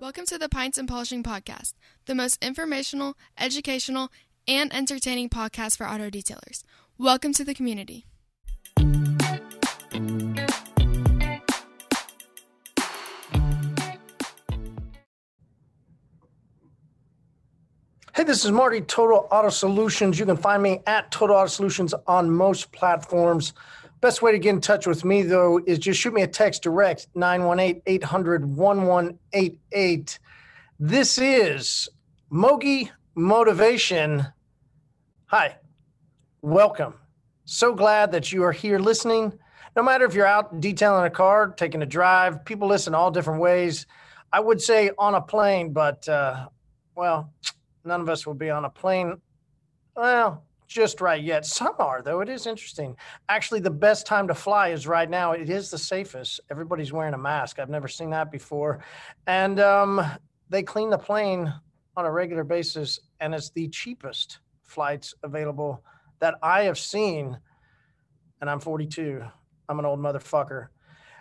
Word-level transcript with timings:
Welcome 0.00 0.24
to 0.28 0.38
the 0.38 0.48
Pints 0.50 0.78
and 0.78 0.88
Polishing 0.88 1.22
Podcast, 1.22 1.74
the 2.06 2.14
most 2.14 2.42
informational, 2.42 3.14
educational, 3.36 4.08
and 4.48 4.74
entertaining 4.74 5.28
podcast 5.28 5.76
for 5.76 5.86
auto 5.86 6.08
detailers. 6.08 6.62
Welcome 6.96 7.34
to 7.34 7.44
the 7.44 7.52
community. 7.52 8.06
Hey, 18.16 18.24
this 18.24 18.46
is 18.46 18.50
Marty, 18.50 18.80
Total 18.80 19.28
Auto 19.30 19.50
Solutions. 19.50 20.18
You 20.18 20.24
can 20.24 20.38
find 20.38 20.62
me 20.62 20.80
at 20.86 21.10
Total 21.10 21.36
Auto 21.36 21.48
Solutions 21.48 21.92
on 22.06 22.30
most 22.30 22.72
platforms. 22.72 23.52
Best 24.00 24.22
way 24.22 24.32
to 24.32 24.38
get 24.38 24.54
in 24.54 24.62
touch 24.62 24.86
with 24.86 25.04
me, 25.04 25.20
though, 25.20 25.60
is 25.66 25.78
just 25.78 26.00
shoot 26.00 26.14
me 26.14 26.22
a 26.22 26.26
text 26.26 26.62
direct 26.62 27.08
918 27.14 27.82
800 27.84 28.46
1188. 28.56 30.18
This 30.78 31.18
is 31.18 31.86
Mogi 32.32 32.90
Motivation. 33.14 34.26
Hi, 35.26 35.58
welcome. 36.40 36.94
So 37.44 37.74
glad 37.74 38.10
that 38.12 38.32
you 38.32 38.42
are 38.42 38.52
here 38.52 38.78
listening. 38.78 39.38
No 39.76 39.82
matter 39.82 40.06
if 40.06 40.14
you're 40.14 40.24
out 40.24 40.62
detailing 40.62 41.04
a 41.04 41.10
car, 41.10 41.48
taking 41.48 41.82
a 41.82 41.86
drive, 41.86 42.42
people 42.46 42.68
listen 42.68 42.94
all 42.94 43.10
different 43.10 43.42
ways. 43.42 43.84
I 44.32 44.40
would 44.40 44.62
say 44.62 44.92
on 44.98 45.14
a 45.14 45.20
plane, 45.20 45.74
but 45.74 46.08
uh, 46.08 46.48
well, 46.94 47.34
none 47.84 48.00
of 48.00 48.08
us 48.08 48.26
will 48.26 48.32
be 48.32 48.48
on 48.48 48.64
a 48.64 48.70
plane. 48.70 49.20
Well, 49.94 50.42
just 50.70 51.00
right 51.00 51.22
yet. 51.22 51.44
Some 51.44 51.74
are, 51.80 52.00
though. 52.00 52.20
It 52.20 52.28
is 52.28 52.46
interesting. 52.46 52.96
Actually, 53.28 53.58
the 53.58 53.70
best 53.70 54.06
time 54.06 54.28
to 54.28 54.34
fly 54.34 54.68
is 54.68 54.86
right 54.86 55.10
now. 55.10 55.32
It 55.32 55.50
is 55.50 55.68
the 55.68 55.76
safest. 55.76 56.40
Everybody's 56.48 56.92
wearing 56.92 57.12
a 57.12 57.18
mask. 57.18 57.58
I've 57.58 57.68
never 57.68 57.88
seen 57.88 58.10
that 58.10 58.30
before. 58.30 58.82
And 59.26 59.58
um, 59.58 60.00
they 60.48 60.62
clean 60.62 60.88
the 60.88 60.96
plane 60.96 61.52
on 61.96 62.06
a 62.06 62.10
regular 62.10 62.44
basis, 62.44 63.00
and 63.18 63.34
it's 63.34 63.50
the 63.50 63.68
cheapest 63.68 64.38
flights 64.62 65.12
available 65.24 65.82
that 66.20 66.36
I 66.40 66.62
have 66.62 66.78
seen. 66.78 67.36
And 68.40 68.48
I'm 68.48 68.60
42. 68.60 69.22
I'm 69.68 69.78
an 69.80 69.84
old 69.84 69.98
motherfucker 69.98 70.68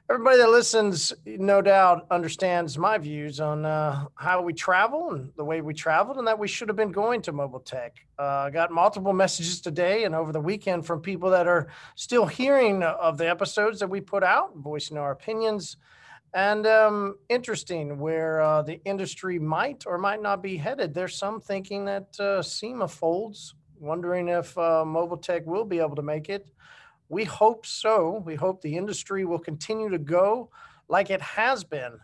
everybody 0.10 0.38
that 0.38 0.50
listens, 0.50 1.14
no 1.26 1.62
doubt, 1.62 2.08
understands 2.10 2.80
my 2.80 2.98
views 2.98 3.40
on 3.40 3.64
uh, 3.64 4.06
how 4.16 4.42
we 4.42 4.52
travel 4.54 5.12
and 5.12 5.32
the 5.38 5.44
way 5.44 5.62
we 5.62 5.72
traveled, 5.72 6.18
and 6.18 6.28
that 6.28 6.40
we 6.40 6.48
should 6.48 6.68
have 6.68 6.76
been 6.76 6.92
going 6.92 7.22
to 7.22 7.32
mobile 7.32 7.60
tech. 7.60 7.96
Uh, 8.18 8.50
got 8.50 8.72
multiple 8.72 9.14
messages 9.14 9.62
today 9.62 10.06
and 10.06 10.16
over 10.16 10.32
the 10.32 10.40
weekend 10.40 10.84
from 10.84 11.00
people 11.00 11.30
that 11.30 11.48
are 11.48 11.68
still 11.96 12.26
hearing 12.26 12.82
of 12.82 13.20
the 13.20 13.30
episodes 13.30 13.80
that 13.80 13.88
we 13.88 14.02
put 14.02 14.24
out, 14.24 14.56
voicing 14.56 14.98
our 14.98 15.12
opinions. 15.12 15.78
And 16.34 16.66
um, 16.66 17.18
interesting 17.30 18.00
where 18.00 18.42
uh, 18.42 18.64
the 18.64 18.84
industry 18.86 19.38
might 19.38 19.86
or 19.86 20.00
might 20.00 20.22
not 20.22 20.42
be 20.42 20.58
headed. 20.58 20.94
There's 20.94 21.16
some 21.16 21.40
thinking 21.40 21.86
that 21.86 22.20
uh, 22.20 22.42
SEMA 22.42 22.88
folds, 22.88 23.54
wondering 23.80 24.28
if 24.28 24.58
uh, 24.58 24.86
mobile 24.86 25.18
tech 25.18 25.46
will 25.46 25.66
be 25.66 25.80
able 25.80 25.96
to 25.96 26.02
make 26.02 26.30
it. 26.30 26.50
We 27.10 27.24
hope 27.24 27.66
so. 27.66 28.22
We 28.26 28.36
hope 28.36 28.62
the 28.62 28.78
industry 28.78 29.26
will 29.26 29.40
continue 29.40 29.90
to 29.90 29.98
go 29.98 30.50
like 30.88 31.10
it 31.10 31.22
has 31.22 31.64
been. 31.64 32.00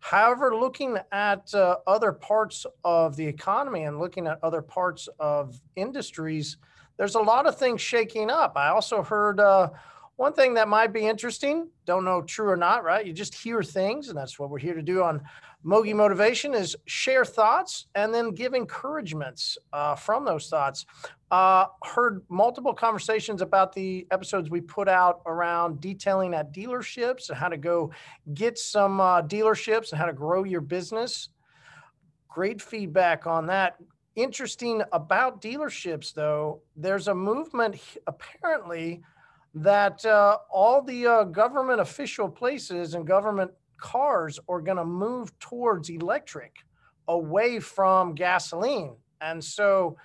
However, 0.00 0.54
looking 0.54 0.98
at 1.12 1.52
uh, 1.54 1.76
other 1.86 2.12
parts 2.12 2.64
of 2.84 3.16
the 3.16 3.26
economy 3.26 3.84
and 3.84 3.98
looking 3.98 4.26
at 4.26 4.38
other 4.42 4.62
parts 4.62 5.08
of 5.18 5.60
industries, 5.76 6.56
there's 6.96 7.14
a 7.14 7.20
lot 7.20 7.46
of 7.46 7.58
things 7.58 7.80
shaking 7.80 8.30
up. 8.30 8.52
I 8.56 8.68
also 8.68 9.02
heard 9.02 9.40
uh, 9.40 9.70
one 10.16 10.32
thing 10.32 10.54
that 10.54 10.68
might 10.68 10.92
be 10.92 11.06
interesting. 11.06 11.68
Don't 11.86 12.04
know 12.04 12.22
true 12.22 12.48
or 12.48 12.56
not, 12.56 12.84
right? 12.84 13.06
You 13.06 13.12
just 13.12 13.34
hear 13.34 13.62
things, 13.62 14.08
and 14.08 14.16
that's 14.16 14.38
what 14.38 14.50
we're 14.50 14.58
here 14.58 14.74
to 14.74 14.82
do 14.82 15.02
on 15.02 15.22
Mogi 15.64 15.94
Motivation 15.94 16.54
is 16.54 16.74
share 16.86 17.24
thoughts 17.24 17.86
and 17.94 18.14
then 18.14 18.30
give 18.32 18.54
encouragements 18.54 19.58
uh, 19.72 19.94
from 19.94 20.24
those 20.24 20.48
thoughts. 20.48 20.86
Uh, 21.30 21.66
heard 21.84 22.22
multiple 22.30 22.72
conversations 22.72 23.42
about 23.42 23.72
the 23.74 24.06
episodes 24.10 24.50
we 24.50 24.60
put 24.60 24.88
out 24.88 25.20
around 25.26 25.80
detailing 25.80 26.32
at 26.34 26.52
dealerships 26.52 27.28
and 27.28 27.38
how 27.38 27.48
to 27.48 27.58
go 27.58 27.90
get 28.32 28.58
some 28.58 29.00
uh, 29.00 29.20
dealerships 29.22 29.92
and 29.92 29.98
how 29.98 30.06
to 30.06 30.14
grow 30.14 30.44
your 30.44 30.62
business. 30.62 31.28
Great 32.28 32.62
feedback 32.62 33.26
on 33.26 33.46
that. 33.46 33.76
Interesting 34.16 34.82
about 34.92 35.42
dealerships, 35.42 36.12
though, 36.14 36.62
there's 36.74 37.08
a 37.08 37.14
movement 37.14 37.80
apparently 38.06 39.02
that 39.54 40.04
uh, 40.06 40.38
all 40.50 40.80
the 40.80 41.06
uh, 41.06 41.24
government 41.24 41.80
official 41.80 42.28
places 42.28 42.94
and 42.94 43.06
government 43.06 43.50
cars 43.80 44.38
are 44.48 44.60
going 44.60 44.76
to 44.76 44.84
move 44.84 45.36
towards 45.38 45.88
electric 45.88 46.56
away 47.08 47.58
from 47.60 48.14
gasoline. 48.14 48.96
And 49.20 49.42
so, 49.42 49.96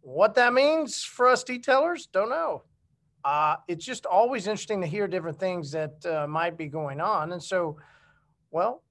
what 0.00 0.34
that 0.36 0.52
means 0.52 1.02
for 1.02 1.26
us 1.26 1.44
detailers, 1.44 2.08
don't 2.12 2.30
know. 2.30 2.62
Uh, 3.24 3.56
it's 3.66 3.84
just 3.84 4.06
always 4.06 4.46
interesting 4.46 4.80
to 4.80 4.86
hear 4.86 5.08
different 5.08 5.38
things 5.38 5.72
that 5.72 6.06
uh, 6.06 6.26
might 6.26 6.56
be 6.56 6.66
going 6.66 7.00
on. 7.00 7.32
And 7.32 7.42
so, 7.42 7.76
well, 8.50 8.82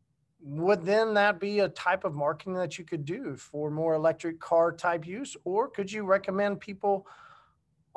would 0.42 0.86
then 0.86 1.14
that 1.16 1.40
be 1.40 1.60
a 1.60 1.70
type 1.70 2.04
of 2.04 2.14
marketing 2.14 2.54
that 2.56 2.78
you 2.78 2.86
could 2.86 3.06
do 3.06 3.36
for 3.36 3.72
more 3.72 3.96
electric 3.96 4.40
car 4.40 4.72
type 4.72 5.08
use? 5.08 5.36
Or 5.44 5.68
could 5.70 5.92
you 5.92 6.04
recommend 6.04 6.60
people? 6.60 7.08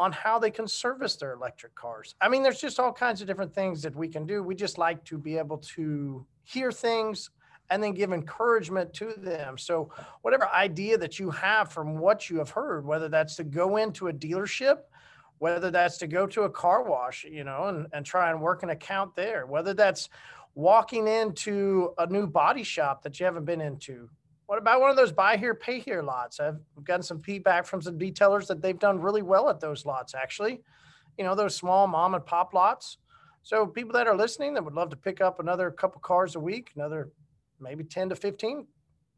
On 0.01 0.13
how 0.13 0.39
they 0.39 0.51
can 0.51 0.67
service 0.67 1.17
their 1.17 1.35
electric 1.35 1.75
cars. 1.75 2.15
I 2.23 2.31
mean, 2.31 2.43
there's 2.43 2.59
just 2.59 2.81
all 2.81 2.91
kinds 2.91 3.21
of 3.21 3.27
different 3.27 3.55
things 3.55 3.83
that 3.83 3.95
we 3.95 4.09
can 4.09 4.25
do. 4.25 4.43
We 4.43 4.55
just 4.55 4.79
like 4.79 5.05
to 5.05 5.19
be 5.19 5.37
able 5.37 5.59
to 5.59 6.25
hear 6.43 6.73
things 6.73 7.29
and 7.69 7.83
then 7.83 7.93
give 7.93 8.11
encouragement 8.11 8.95
to 8.95 9.13
them. 9.19 9.59
So, 9.59 9.91
whatever 10.23 10.49
idea 10.49 10.97
that 10.97 11.19
you 11.19 11.31
have 11.31 11.71
from 11.71 11.99
what 11.99 12.31
you 12.31 12.39
have 12.39 12.49
heard, 12.49 12.87
whether 12.87 13.11
that's 13.11 13.37
to 13.37 13.45
go 13.45 13.77
into 13.77 14.09
a 14.09 14.13
dealership, 14.13 14.79
whether 15.37 15.71
that's 15.71 15.99
to 15.99 16.07
go 16.07 16.27
to 16.29 16.43
a 16.45 16.51
car 16.51 16.83
wash, 16.83 17.25
you 17.25 17.45
know, 17.45 17.65
and, 17.65 17.87
and 17.93 18.07
try 18.07 18.31
and 18.31 18.41
work 18.41 18.63
an 18.63 18.71
account 18.71 19.15
there, 19.15 19.45
whether 19.45 19.75
that's 19.75 20.09
walking 20.55 21.09
into 21.09 21.93
a 21.99 22.07
new 22.07 22.27
body 22.27 22.63
shop 22.63 23.03
that 23.03 23.21
you 23.21 23.27
haven't 23.27 23.45
been 23.45 23.61
into, 23.61 24.09
what 24.51 24.59
about 24.59 24.81
one 24.81 24.91
of 24.91 24.97
those 24.97 25.13
buy 25.13 25.37
here, 25.37 25.55
pay 25.55 25.79
here 25.79 26.03
lots? 26.03 26.41
I've 26.41 26.59
gotten 26.83 27.05
some 27.05 27.21
feedback 27.21 27.65
from 27.65 27.81
some 27.81 27.97
detailers 27.97 28.49
that 28.49 28.61
they've 28.61 28.77
done 28.77 29.01
really 29.01 29.23
well 29.23 29.49
at 29.49 29.61
those 29.61 29.87
lots, 29.87 30.13
actually. 30.13 30.61
You 31.17 31.23
know, 31.23 31.37
those 31.37 31.55
small 31.55 31.87
mom 31.87 32.15
and 32.15 32.27
pop 32.27 32.53
lots. 32.53 32.99
So 33.45 33.65
people 33.65 33.93
that 33.93 34.09
are 34.09 34.17
listening 34.17 34.55
that 34.55 34.65
would 34.65 34.75
love 34.75 34.91
to 34.91 34.97
pick 34.97 35.21
up 35.21 35.39
another 35.39 35.71
couple 35.71 36.01
cars 36.01 36.35
a 36.35 36.41
week, 36.41 36.73
another 36.75 37.13
maybe 37.61 37.85
10 37.85 38.09
to 38.09 38.17
15. 38.17 38.67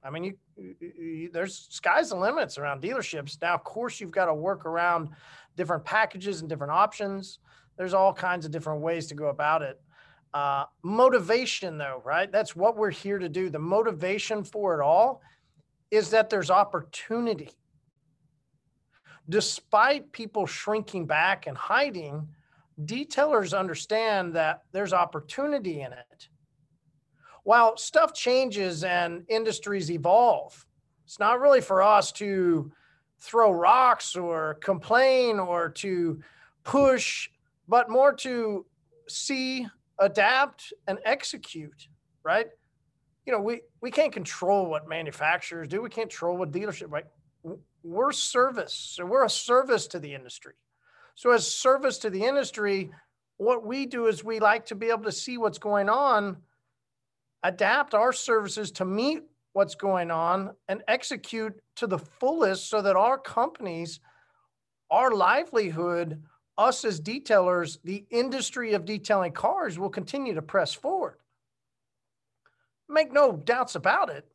I 0.05 0.11
mean, 0.11 0.25
you, 0.25 0.35
you, 0.79 1.31
there's 1.33 1.67
sky's 1.71 2.11
the 2.11 2.17
limits 2.17 2.59
around 2.59 2.83
dealerships. 2.83 3.41
Now, 3.41 3.55
of 3.55 3.65
course, 3.65 4.03
you've 4.03 4.11
got 4.11 4.27
to 4.27 4.35
work 4.35 4.67
around 4.67 5.09
different 5.57 5.83
packages 5.83 6.43
and 6.43 6.49
different 6.51 6.75
options. 6.75 7.39
There's 7.79 7.95
all 7.95 8.13
kinds 8.13 8.45
of 8.45 8.51
different 8.51 8.83
ways 8.83 9.07
to 9.07 9.15
go 9.15 9.29
about 9.29 9.63
it. 9.63 9.81
Uh, 10.35 10.65
motivation, 10.83 11.77
though, 11.77 12.01
right? 12.05 12.33
That's 12.33 12.57
what 12.57 12.77
we're 12.77 12.91
here 12.91 13.19
to 13.19 13.29
do. 13.29 13.51
The 13.51 13.59
motivation 13.59 14.45
for 14.45 14.81
it 14.81 14.83
all 14.83 15.21
is 15.91 16.09
that 16.11 16.31
there's 16.31 16.51
opportunity. 16.51 17.51
Despite 19.29 20.11
people 20.13 20.47
shrinking 20.47 21.07
back 21.07 21.47
and 21.47 21.57
hiding, 21.57 22.27
detailers 22.83 23.57
understand 23.57 24.35
that 24.35 24.63
there's 24.73 24.95
opportunity 24.95 25.83
in 25.83 25.93
it. 25.93 26.29
While 27.45 27.77
stuff 27.77 28.15
changes 28.15 28.85
and 28.85 29.25
industries 29.29 29.91
evolve, 29.91 30.67
it's 31.05 31.19
not 31.19 31.41
really 31.41 31.61
for 31.61 31.83
us 31.83 32.11
to 32.13 32.73
throw 33.21 33.51
rocks 33.51 34.17
or 34.17 34.55
complain 34.63 35.39
or 35.39 35.69
to 35.69 36.21
push, 36.65 37.29
but 37.69 37.91
more 37.91 38.15
to 38.15 38.65
see 39.09 39.67
adapt 40.03 40.73
and 40.89 40.99
execute, 41.05 41.89
right? 42.25 42.49
You 43.25 43.33
know, 43.33 43.41
we 43.41 43.63
we 43.81 43.91
can't 43.91 44.13
control 44.13 44.67
what 44.67 44.89
manufacturers 44.89 45.69
do. 45.69 45.81
We 45.81 45.89
can't 45.89 46.11
control 46.11 46.37
what 46.37 46.51
dealership, 46.51 46.91
right? 46.91 47.07
We're 47.83 48.13
service. 48.13 48.75
So 48.75 49.07
we're 49.07 49.25
a 49.25 49.31
service 49.31 49.87
to 49.89 49.99
the 49.99 50.15
industry. 50.15 50.55
So 51.15 51.31
as 51.31 51.47
service 51.47 51.99
to 51.99 52.11
the 52.11 52.25
industry, 52.25 52.91
what 53.37 53.65
we 53.65 53.87
do 53.87 54.07
is 54.07 54.25
we 54.25 54.41
like 54.41 54.67
to 54.67 54.75
be 54.75 54.89
able 54.89 55.05
to 55.05 55.13
see 55.13 55.39
what's 55.39 55.59
going 55.59 55.89
on, 55.89 56.39
adapt 57.43 57.95
our 57.95 58.13
services 58.13 58.71
to 58.73 58.85
meet 58.85 59.23
what's 59.53 59.75
going 59.75 60.11
on 60.11 60.51
and 60.69 60.83
execute 60.89 61.55
to 61.77 61.87
the 61.87 61.99
fullest 61.99 62.71
so 62.71 62.81
that 62.83 62.97
our 62.97 63.19
companies, 63.19 64.01
our 64.91 65.11
livelihood 65.11 66.23
us 66.59 66.85
as 66.85 67.01
detailers, 67.01 67.79
the 67.83 68.05
industry 68.11 68.75
of 68.75 68.85
detailing 68.85 69.33
cars 69.33 69.79
will 69.79 69.91
continue 69.91 70.35
to 70.35 70.43
press 70.43 70.73
forward. 70.75 71.17
Make 72.89 73.13
no 73.13 73.33
doubts 73.33 73.75
about 73.75 74.11
it. 74.11 74.27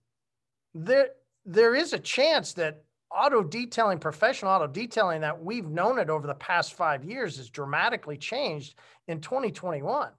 There, 0.73 1.09
there 1.45 1.75
is 1.75 1.93
a 1.93 1.99
chance 1.99 2.53
that 2.53 2.83
auto 3.11 3.43
detailing, 3.43 3.99
professional 3.99 4.51
auto 4.51 4.67
detailing 4.67 5.21
that 5.21 5.41
we've 5.41 5.67
known 5.67 5.99
it 5.99 6.09
over 6.09 6.27
the 6.27 6.33
past 6.35 6.73
five 6.73 7.03
years 7.03 7.37
has 7.37 7.49
dramatically 7.49 8.17
changed 8.17 8.75
in 9.07 9.21
2021. 9.21 10.09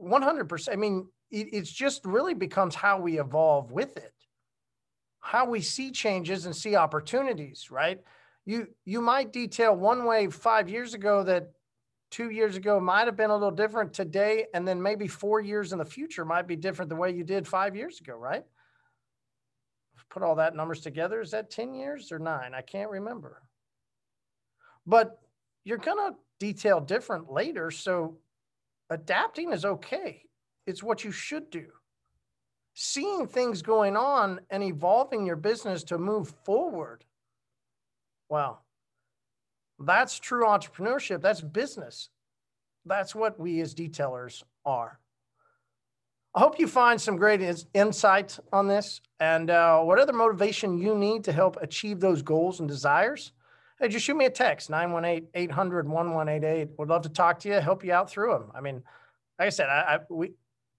100%. 0.00 0.68
I 0.72 0.76
mean, 0.76 1.08
it, 1.30 1.48
it's 1.52 1.70
just 1.70 2.04
really 2.04 2.34
becomes 2.34 2.74
how 2.74 3.00
we 3.00 3.18
evolve 3.20 3.72
with 3.72 3.96
it, 3.96 4.14
how 5.20 5.46
we 5.46 5.60
see 5.60 5.90
changes 5.90 6.46
and 6.46 6.54
see 6.54 6.76
opportunities, 6.76 7.70
right? 7.70 8.00
You 8.44 8.68
you 8.84 9.00
might 9.00 9.32
detail 9.32 9.74
one 9.76 10.04
way 10.04 10.28
five 10.28 10.68
years 10.68 10.94
ago 10.94 11.22
that 11.24 11.52
two 12.10 12.30
years 12.30 12.56
ago 12.56 12.78
might 12.78 13.06
have 13.06 13.16
been 13.16 13.30
a 13.30 13.34
little 13.34 13.50
different 13.50 13.92
today, 13.92 14.46
and 14.54 14.68
then 14.68 14.80
maybe 14.80 15.08
four 15.08 15.40
years 15.40 15.72
in 15.72 15.78
the 15.78 15.84
future 15.84 16.24
might 16.24 16.46
be 16.46 16.56
different 16.56 16.88
the 16.88 16.96
way 16.96 17.10
you 17.10 17.24
did 17.24 17.48
five 17.48 17.74
years 17.74 18.00
ago, 18.00 18.14
right? 18.14 18.44
Put 20.10 20.22
all 20.22 20.34
that 20.34 20.54
numbers 20.54 20.80
together. 20.80 21.22
Is 21.22 21.30
that 21.30 21.50
10 21.50 21.74
years 21.74 22.12
or 22.12 22.18
nine? 22.18 22.52
I 22.54 22.60
can't 22.60 22.90
remember. 22.90 23.42
But 24.86 25.18
you're 25.64 25.78
gonna 25.78 26.16
detail 26.38 26.80
different 26.80 27.32
later. 27.32 27.70
So 27.70 28.18
adapting 28.90 29.52
is 29.52 29.64
okay. 29.64 30.22
It's 30.66 30.82
what 30.82 31.04
you 31.04 31.12
should 31.12 31.48
do. 31.50 31.66
Seeing 32.74 33.26
things 33.26 33.62
going 33.62 33.96
on 33.96 34.40
and 34.50 34.62
evolving 34.62 35.24
your 35.24 35.36
business 35.36 35.82
to 35.84 35.98
move 35.98 36.34
forward. 36.44 37.04
Well, 38.32 38.64
that's 39.78 40.18
true 40.18 40.46
entrepreneurship. 40.46 41.20
That's 41.20 41.42
business. 41.42 42.08
That's 42.86 43.14
what 43.14 43.38
we 43.38 43.60
as 43.60 43.74
detailers 43.74 44.42
are. 44.64 44.98
I 46.34 46.40
hope 46.40 46.58
you 46.58 46.66
find 46.66 46.98
some 46.98 47.16
great 47.16 47.42
insight 47.74 48.38
on 48.50 48.68
this 48.68 49.02
and 49.20 49.50
uh, 49.50 49.80
what 49.80 49.98
other 49.98 50.14
motivation 50.14 50.78
you 50.78 50.94
need 50.94 51.24
to 51.24 51.32
help 51.32 51.58
achieve 51.60 52.00
those 52.00 52.22
goals 52.22 52.60
and 52.60 52.66
desires. 52.66 53.32
Hey, 53.78 53.88
just 53.88 54.06
shoot 54.06 54.16
me 54.16 54.24
a 54.24 54.30
text 54.30 54.70
918 54.70 55.28
800 55.34 55.86
1188. 55.86 56.70
Would 56.78 56.88
love 56.88 57.02
to 57.02 57.10
talk 57.10 57.38
to 57.40 57.50
you, 57.50 57.56
help 57.56 57.84
you 57.84 57.92
out 57.92 58.08
through 58.08 58.32
them. 58.32 58.50
I 58.54 58.62
mean, 58.62 58.82
like 59.38 59.48
I 59.48 59.50
said, 59.50 59.68
I, 59.68 59.96
I 59.96 59.98
we 60.08 60.32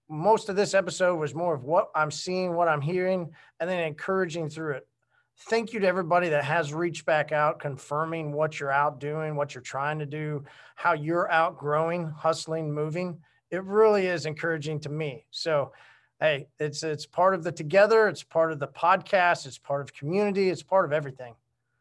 most 0.08 0.48
of 0.48 0.56
this 0.56 0.74
episode 0.74 1.20
was 1.20 1.36
more 1.36 1.54
of 1.54 1.62
what 1.62 1.88
I'm 1.94 2.10
seeing, 2.10 2.54
what 2.54 2.66
I'm 2.66 2.80
hearing, 2.80 3.30
and 3.60 3.70
then 3.70 3.78
encouraging 3.78 4.48
through 4.48 4.78
it. 4.78 4.88
Thank 5.36 5.72
you 5.72 5.80
to 5.80 5.86
everybody 5.86 6.28
that 6.28 6.44
has 6.44 6.72
reached 6.72 7.04
back 7.04 7.32
out, 7.32 7.58
confirming 7.58 8.32
what 8.32 8.60
you're 8.60 8.70
out 8.70 9.00
doing, 9.00 9.34
what 9.34 9.54
you're 9.54 9.62
trying 9.62 9.98
to 9.98 10.06
do, 10.06 10.44
how 10.76 10.92
you're 10.92 11.30
out 11.30 11.58
growing, 11.58 12.06
hustling, 12.06 12.72
moving. 12.72 13.18
It 13.50 13.62
really 13.64 14.06
is 14.06 14.26
encouraging 14.26 14.80
to 14.80 14.88
me. 14.88 15.26
So, 15.30 15.72
hey, 16.20 16.46
it's 16.58 16.82
it's 16.82 17.04
part 17.04 17.34
of 17.34 17.42
the 17.42 17.52
together, 17.52 18.08
it's 18.08 18.22
part 18.22 18.52
of 18.52 18.58
the 18.60 18.68
podcast, 18.68 19.46
it's 19.46 19.58
part 19.58 19.80
of 19.80 19.92
community, 19.92 20.50
it's 20.50 20.62
part 20.62 20.84
of 20.84 20.92
everything. 20.92 21.34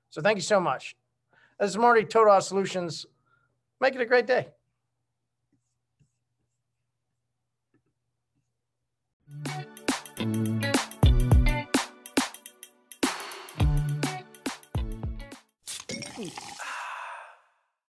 So, 0.10 0.22
thank 0.22 0.38
you 0.38 0.42
so 0.42 0.60
much. 0.60 0.96
This 1.60 1.70
is 1.70 1.78
Marty 1.78 2.04
Total 2.04 2.42
Solutions. 2.42 3.06
Make 3.80 3.96
it 3.96 4.02
a 4.02 4.06
great 4.06 4.28
day. 4.28 4.48